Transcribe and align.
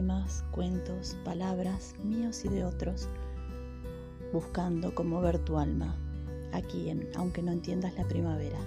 poemas, 0.00 0.44
cuentos, 0.50 1.14
palabras 1.26 1.94
míos 2.02 2.46
y 2.46 2.48
de 2.48 2.64
otros, 2.64 3.06
buscando 4.32 4.94
conmover 4.94 5.38
tu 5.40 5.58
alma, 5.58 5.94
aquí 6.54 6.88
en 6.88 7.10
Aunque 7.16 7.42
no 7.42 7.52
entiendas 7.52 7.94
la 7.98 8.08
primavera. 8.08 8.58